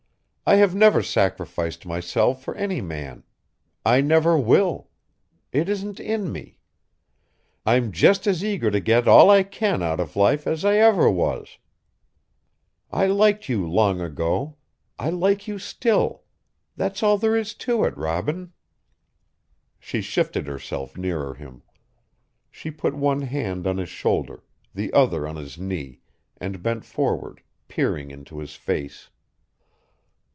[0.43, 3.23] I have never sacrificed myself for any man.
[3.85, 4.89] I never will.
[5.53, 6.57] It isn't in me.
[7.65, 11.09] I'm just as eager to get all I can out of life as I ever
[11.09, 11.57] was.
[12.91, 14.57] I liked you long ago.
[14.99, 16.23] I like you still.
[16.75, 18.51] That's all there is to it, Robin."
[19.79, 21.61] She shifted herself nearer him.
[22.49, 24.43] She put one hand on his shoulder,
[24.75, 26.01] the other on his knee,
[26.35, 29.07] and bent forward, peering into his face.